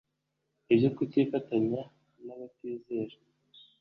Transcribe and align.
ibyo 0.73 0.89
kutifatanya 0.95 1.81
n 2.25 2.27
abatizera 2.33 3.15